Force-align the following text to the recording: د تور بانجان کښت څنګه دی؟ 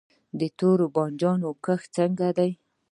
د 0.39 0.41
تور 0.57 0.79
بانجان 0.95 1.39
کښت 1.65 1.87
څنګه 1.97 2.27
دی؟ 2.37 2.51